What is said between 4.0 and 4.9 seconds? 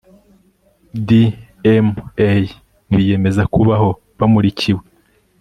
bamurikiwe